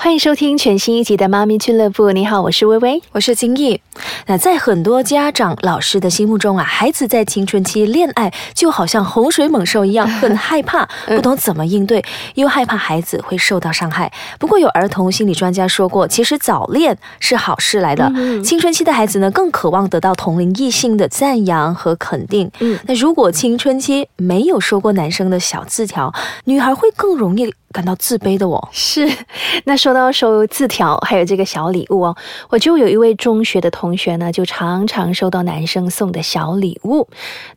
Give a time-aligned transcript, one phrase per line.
[0.00, 2.04] 欢迎收听全新一集的《妈咪俱乐部》。
[2.12, 3.80] 你好，我是微微，我是金毅。
[4.26, 12.04] 那在很多家长、老师的心目中啊，孩子在青春期恋爱就好像洪水猛兽一样，很害怕， 不懂怎么应对，
[12.36, 14.12] 又害怕孩子会受到伤害。
[14.38, 18.08] 不过有儿童心理专家说过，其实早恋是好事来的。
[18.44, 22.48] 青春期的孩子呢，更渴望得到同龄异性的赞扬和肯定。
[22.60, 27.52] 嗯，那如果青春期没有收过男生的小字条，女孩会更容易。
[27.72, 28.68] 感到自卑的我。
[28.72, 29.08] 是，
[29.64, 32.16] 那说到收字条，还有这个小礼物哦，
[32.48, 37.06] 我就有一位中学的同学呢，就常常收到男生送的小礼物。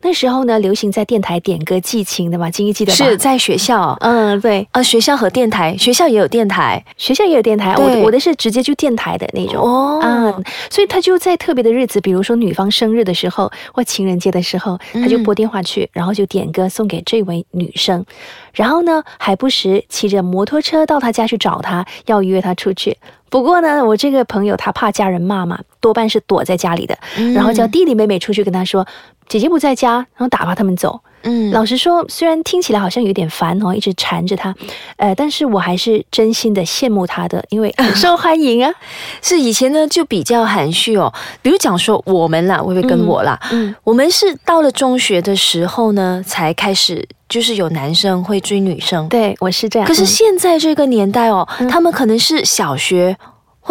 [0.01, 9.63] 那时候呢，流行在电台点歌寄情的嘛，金一记得是在学校，嗯，对，啊，学校和电台，学校也有电台，学校也有电台，我我的是直接就电台的那种。
[9.63, 18.05] 哦，嗯，所以他就在特别的日子，比如说女方生日的时候或情人节的时候，他就拨电话去，然后就点歌送给这位女生，
[18.53, 19.83] 然后呢，还不时。
[20.01, 22.97] 骑着摩托车到他家去找他，要约他出去。
[23.29, 26.97] 不过呢，我这个朋友他怕家人骂嘛，多半是躲在家里的，
[27.35, 28.87] 然后叫弟弟妹妹出去跟他说，
[29.27, 30.99] 姐姐不在家，然后打发他们走。
[31.23, 34.53] 嗯，老实说，虽然听起来好像有点烦哦，一直缠着他，
[34.97, 38.73] 呃，但是我还是真心的羡慕他的，因为 很受欢迎啊。
[39.21, 43.39] 是以前呢就比较含蓄哦，比如讲说我们啦，会不会跟我啦？
[43.51, 49.07] 嗯，我们是到了中学的时候呢，才开始就是有男生会追女生。
[49.09, 49.87] 对我是这样。
[49.87, 53.17] 可是现在这个年代哦，他们可能是小学。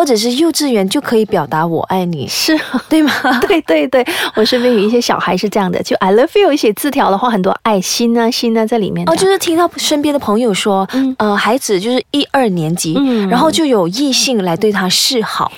[0.01, 2.59] 或者是幼稚园就可以表达我爱你，是。
[2.89, 3.13] 对吗？
[3.47, 4.03] 对对对，
[4.35, 9.07] 我身边有一些小孩是这样的，就 I love you 写字条的话，很多爱心啊心啊在里面。
[9.07, 12.95] 哦，就是听到身边的朋友说，呃，孩子就是一二年级，
[13.29, 15.53] 然后就有异性来对他示好，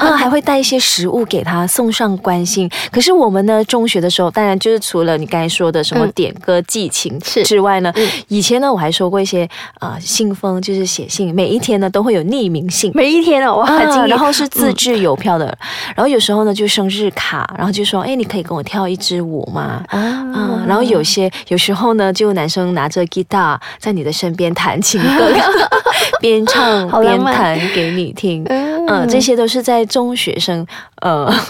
[0.00, 2.70] 啊， 还会带一些食物给他，送上关心。
[2.90, 7.92] 可是我们呢，中学的时候，当然就是除了你刚才说的什么点歌寄情之外呢，
[8.28, 9.46] 以前呢，我还收过一些
[9.80, 13.81] 啊信封，就是写信，每一天呢都会有匿名信，每一天哦，哇。
[14.06, 15.46] 然后是自制邮票的，
[15.94, 19.82] 然后有时候呢就生日卡，然后就说，哎，你可以跟我跳一支舞吗？
[19.88, 25.32] 啊，然后有些有时候呢，就男生拿着吉他在你的身边弹情歌，
[26.20, 28.44] 边唱边弹给你听，
[28.86, 30.66] 嗯，这些都是在中学生，
[31.00, 31.32] 呃。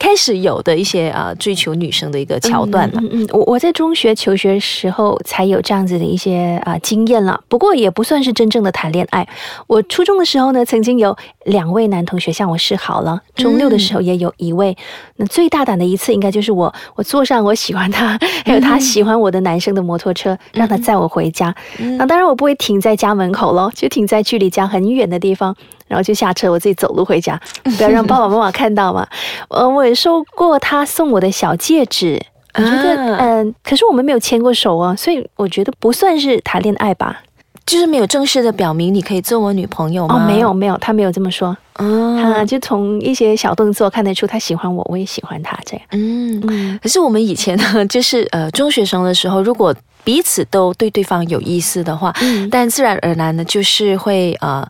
[0.00, 3.00] 开始有的一些啊追求女生的一个桥段了。
[3.02, 9.26] 嗯嗯，我我在中学求学时候才有这样子的一些啊经验了，不过也不算是真正的谈恋爱。
[9.66, 14.76] 我初中的时候呢，曾经有两位男同学向我示好了，中六的时候也有一位。
[15.16, 21.52] 那最大胆的一次，应该就是我我坐上我喜欢他， 还有他喜欢我的男生的摩托车，让他载我回家。
[21.98, 25.56] 那当然我不会停在家门口喽，就停在距离家很远的地方。
[25.88, 27.40] 然后就下车，我自己走路回家，
[27.76, 29.06] 不要让爸爸妈妈看到嘛。
[29.48, 32.20] 呃，我也收过他送我的小戒指，
[32.54, 37.22] 我觉得，嗯，可是我们没有牵过手啊，所以我觉得不算是谈恋爱吧，
[37.66, 40.16] 就是没有正式的表明你可以做我女朋友吗？
[40.16, 41.56] 哦，没有没有，他没有这么说。
[41.74, 45.86] 啊，就从一些小动作看得出他喜欢我，我也喜欢他这样。
[45.92, 49.72] 嗯，可是我们以前呢， 就是呃中学生的时候，如果
[50.02, 54.68] 彼此都对对方有意思的话，嗯但自然而然呢，就是会呃。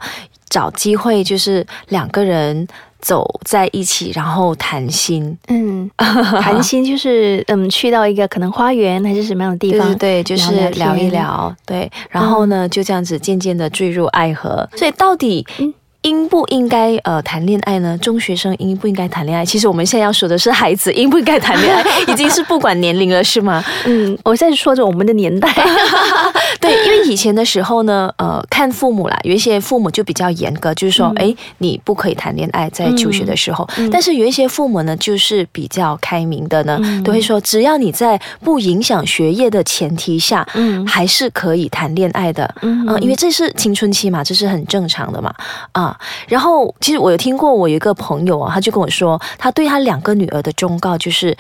[0.49, 2.67] 找机会就是两个人
[3.01, 5.37] 走在一起，然后谈心。
[5.49, 14.69] 嗯， 谈心就是嗯，去到一个可能花园还是什么样的地方，对，就是聊一聊，对，然后呢就这样子渐渐的坠入爱河。
[14.77, 15.47] 所以到底。
[16.03, 17.99] 应不应该呃谈恋爱呢？
[17.99, 19.45] 中学生应不应该谈恋爱？
[19.45, 23.63] 其实我们现在要说的是孩子应不应该谈恋爱， 已经是不管年龄了，是吗？
[23.85, 25.53] 嗯，我在说着我们的年代。
[26.61, 33.69] 对，因为以前的时候呢，呃，看父母啦，有一些父母就比较严格，就是说，哎，你不可以谈恋爱，在求学的时候。
[33.93, 42.53] 但是有一些父母呢，就是比较开明的呢，都会说，只要你在不影响学业的前提下，嗯，还是可以谈恋爱的。
[42.63, 45.33] 嗯，因为这是青春期嘛，这是很正常的嘛，
[45.73, 45.99] 啊。
[46.27, 51.37] 然后，其实我有听过，我有一个朋友啊，他就跟我说，他对他两个女儿的忠告就是，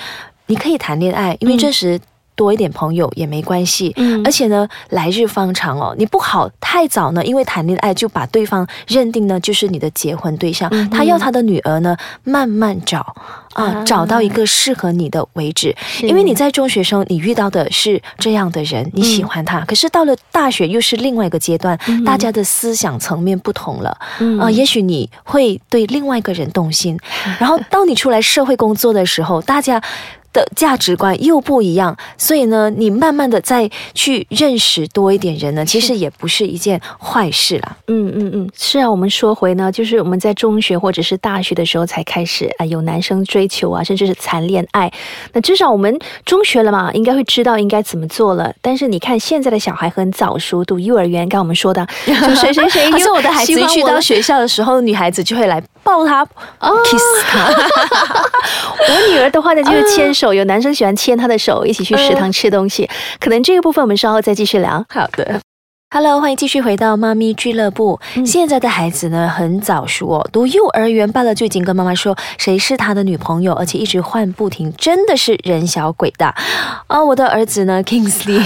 [0.46, 2.00] 你可以谈恋爱，因为这时
[2.38, 3.92] 多一点朋友也没关系。
[3.96, 10.70] 嗯，而且呢，来日方长哦，你不好太早呢，因为谈恋爱就把对方认定呢就是你的结婚对象。
[10.88, 13.14] 他要他的女儿呢慢慢找。
[13.58, 19.60] 啊，找到一个适合你的为止，因为你在中学生，你遇到的是这样的人，你喜欢他。
[19.64, 23.96] 可是到了大学，又是另外一个阶段，大家的思想层面不同了。
[24.40, 26.98] 啊，也许你会对另外一个人动心，
[27.40, 29.82] 然后到你出来社会工作的时候，大家。
[30.30, 37.74] 的价值观又不一样，所以呢，你慢慢的再去认识多一点人呢，其实也不是一件坏事啦。
[37.86, 44.90] 嗯嗯嗯，是啊，我们说回呢，就是我们在中学或者是大学的时候才开始啊，有男生追求啊，甚至是谈恋爱。
[45.32, 48.52] 那至少我们中学了嘛，应该会知道应该怎么做了。
[48.60, 56.24] 但是你看现在的小孩很早熟，读幼儿园，刚我们说的，就谁谁谁， 可是我的孩子去到学校的时候，女孩子就会来抱他
[56.84, 57.48] ，kiss 他。
[58.78, 62.88] 我女儿的话呢，就是牵手， 有男生喜欢牵她的手，一起去食堂吃东西。
[63.20, 64.84] 可能这个部分我们稍后再继续聊。
[64.88, 65.40] 好的。
[65.90, 67.98] Hello，欢迎继续回到妈咪俱乐部。
[68.26, 76.34] 现在的孩子呢，很早熟哦，读幼儿园罢了就已经跟妈妈说谁是他的女朋友，而且一直换不停，真的是人小鬼大
[76.88, 77.02] 啊！
[77.02, 78.44] 我的儿子呢，Kingsley，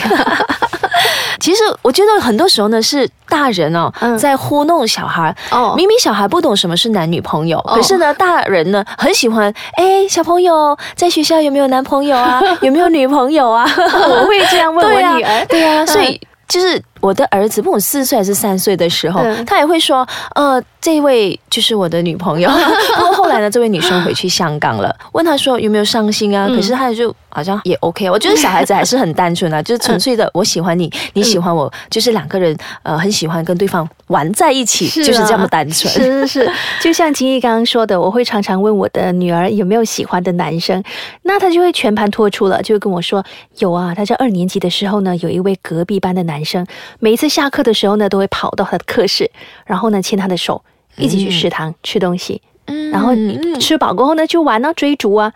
[1.41, 12.41] 其实我觉得很多时候呢是大人哦在糊弄小孩哦，明明小孩不懂什么是男女朋友，可是呢大人呢很喜欢哎，小朋友在学校有没有男朋友啊？
[12.62, 13.69] 有没有女朋友啊？
[13.77, 16.81] 我会这样问 我女儿，对啊，所以就是。
[17.02, 20.06] 我的儿子，不管四岁还是三岁的时候，他也会说，
[20.37, 22.49] 呃，这位就是我的女朋友。
[22.96, 26.46] 不 过后来呢，这位女生回去香港了，问他说有没有伤心啊？
[26.46, 28.08] 可是他就好像也 OK。
[28.08, 35.93] 我觉得小孩子还是很单纯啊， 就是纯粹的我喜欢你，你喜欢我，就是两个人呃很喜欢跟对方玩在一起，就是这么单纯。
[35.93, 40.81] 是是是， 就像金毅刚刚说的，我会常常问我的女儿有没有喜欢的男生，
[41.22, 43.25] 那他就会全盘托出了，就会跟我说
[43.58, 46.64] 有啊，他在二年级的时候呢，有一位隔壁班的男生。
[47.00, 49.31] 每一次下课的时候呢，都会跑到他的课室，
[49.67, 50.62] 然后呢牵他的手，
[50.97, 52.41] 一起去食堂吃东西。
[52.67, 53.12] 嗯，然后
[53.59, 55.33] 吃饱过后呢，就玩啊追逐啊。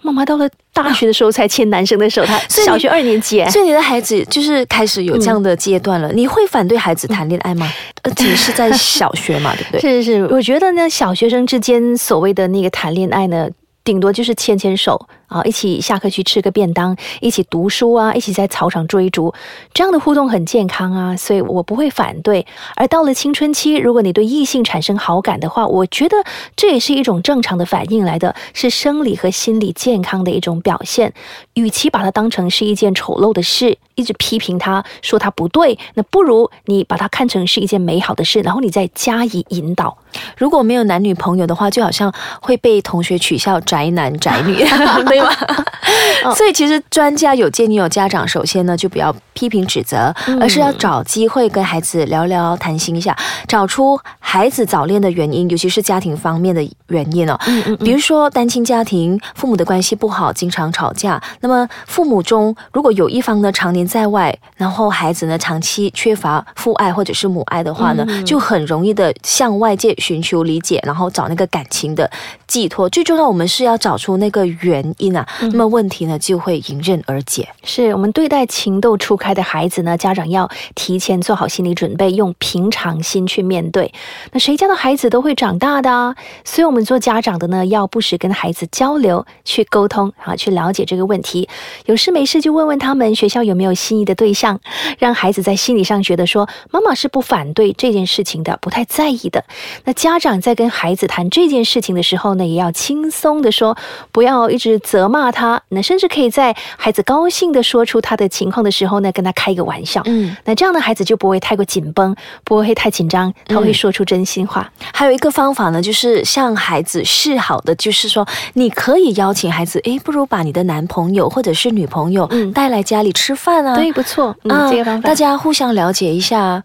[0.00, 6.10] 妈妈到了大学的时候才牵男生的手，他 小学二年级，所以你的孩子就是开始有这样的阶段了。
[6.12, 7.68] 你会反对孩子谈恋爱吗？
[8.04, 9.80] 而且是在小学嘛，对不对？
[9.82, 13.48] 是是是，我觉得呢，小学生之间所谓的那个谈恋爱呢，
[13.82, 15.08] 顶多就是牵牵手。
[15.28, 19.32] 啊，一起下课去吃个便当，一起读书啊，一起在操场追逐，
[19.72, 22.46] 这样的互动很健康啊，所以我不会反对。
[22.74, 26.16] 而到了青春期，如果你对异性产生好感的话，我觉得
[26.56, 31.12] 这也是一种正常的反应来的，是生理和心理健康的一种表现。
[31.54, 39.98] 与其把它当成是一件丑陋的事，一直批评他说他不对，那不如你把它看成是一件美好的事，然后你再加以引导。
[40.36, 44.64] 如果没有男女朋友的话，就好像会被同学取笑宅男宅女。
[46.36, 53.16] 所以其实专家有建议，有家长首先呢就不要批评指责，而是要找机会跟孩子聊聊、谈心一下，
[53.46, 57.38] 找出孩子早恋的原因，尤其是家庭方面的原因哦。
[57.46, 57.76] 嗯嗯。
[57.78, 61.20] 比如说单亲家庭，父母的关系不好，经常吵架。
[61.40, 72.10] 那么父母中如果有一方呢常年在外，然后孩子呢长期缺乏父爱或者是母爱的话呢，就很容易的向外界寻求理解，然后找那个感情的
[72.46, 72.88] 寄托。
[72.88, 75.07] 最重要，我们是要找出那个原因。
[75.10, 77.48] 那么问题呢就会迎刃而解。
[77.64, 83.92] 是我们对待情窦初开的孩子呢，家长要提前做好心理准备，用平常心去面对。
[84.32, 86.14] 那谁家的孩子都会长大的，
[86.44, 91.48] 所以我们做家长的呢，要不时跟孩子交流，去沟通啊，去了解这个问题。
[91.86, 94.60] 有事没事就问问他们学校有没有心仪的对象，
[94.98, 99.44] 让孩子在心理上觉得说妈妈是不反对这件事情的，不太在意的。
[99.84, 103.76] 那家长在跟孩子谈这件事情的时候呢，也要轻松的说，
[104.12, 104.97] 不要一直责。
[105.06, 110.00] 骂他，那甚至可以在孩子高兴的说出他的情况的时候呢，跟他开一个玩笑。
[110.06, 114.72] 嗯，那这样的孩子就不会太过紧绷，不会太紧张，他会说出真心话。
[114.94, 123.74] 还有一个方法呢，就是向孩子示好的，就是说你可以邀请孩子，诶，不如把你的男朋友或者是女朋友带来家里吃饭啊。
[123.74, 126.64] 对，不错，嗯，这个方法大家互相了解一下。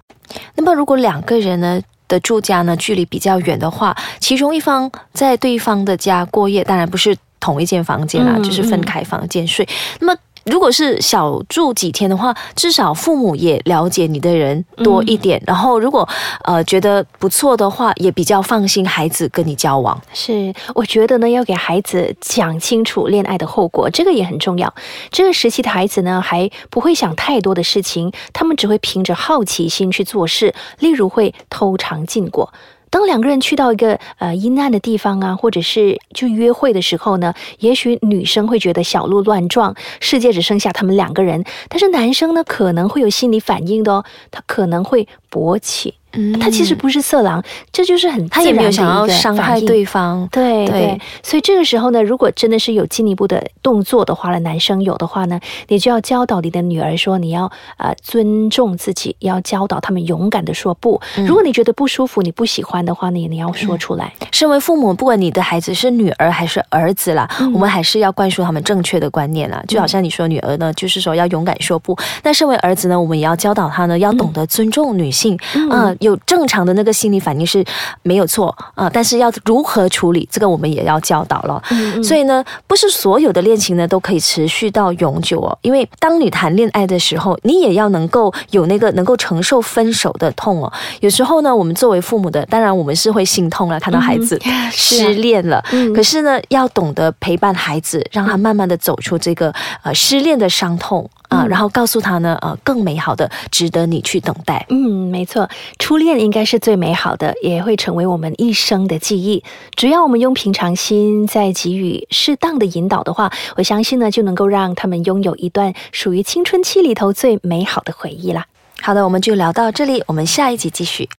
[0.55, 7.15] 那么如果两个人呢的住家呢距离比较远的话，其中一方在对方的家过夜，当然不是。
[7.43, 9.67] 同一间房间啊，就是分开房间睡。
[9.99, 15.41] 那么，如果是小住几天的话，至少父母也了解你的人多一点。
[15.45, 16.07] 然后，如果
[16.45, 20.01] 呃觉得不错的话，也比较放心孩子跟你交往。
[20.13, 24.73] 是，我觉得呢，要给孩子讲清楚恋爱的后果，这个也很重要。
[25.11, 32.53] 这个时期的孩子呢，还不会想太多的事情，他们只会凭着好奇心去做事，例如会偷尝禁果。
[32.93, 41.43] 当两个人去到一个呃阴暗的地方啊，或者是就约会的时候呢，也许女生会觉得小鹿乱撞，世界只剩下他们两个人。
[41.69, 45.95] 但是男生呢，可能会有心理反应的哦，他可能会勃起。
[46.13, 46.37] 嗯。
[46.39, 50.27] 他其实不是色狼，这就是很他也没有想要伤害对方。
[50.31, 50.73] 对对。
[50.73, 60.99] 对，所以这个时候呢，如果真的是有进一步的动作的话呢，男生有的话呢，你就要教导你的女儿说，你要呃尊重自己，要教导他们勇敢的说不。
[61.17, 61.25] 嗯。
[61.25, 64.13] 如果你觉得不舒服，你不喜欢的话呢，你要说出来。
[64.31, 67.51] 身为父母，不管你的孩子是女儿还是儿子啦，嗯。
[67.53, 69.63] 我们还是要灌输他们正确的观念啦。
[69.67, 75.37] 就好像你说女儿呢，就是说要勇敢说不；那身为儿子呢，我们也要教导他呢，要懂得尊重女性。
[75.55, 75.69] 嗯。
[75.69, 77.63] 啊、有正常的那个心理反应是
[78.03, 81.61] 没有错啊、但是要如何处理，这个我们也要教导了。
[81.71, 85.57] 嗯所以呢，不是所有的恋情呢都可以持续到永久哦。
[85.61, 90.71] 因为当你谈恋爱的时候，你也要能够有那个能够承受分手的痛哦。
[90.99, 94.39] 有时候呢，我们作为父母的，当然我们是会心痛了，看到孩子
[94.71, 95.63] 失恋了。
[95.71, 104.65] 嗯可是呢，要懂得陪伴孩子，让他慢慢的走出这个呃失恋的伤痛啊、嗯然后告诉他呢，呃，更美好的，值得你去等待。
[104.69, 105.49] 嗯，没错，
[105.79, 109.43] 初恋应该是最美好的，也会成为我们一生的记忆。
[109.75, 118.45] 只要我们用平常心，再给予适当的引导的话，我相信呢，就能够让他们拥有一段属于青春期里头最美好的回忆啦。
[118.81, 121.09] 好的，我们就聊到这里，我们下一集继续。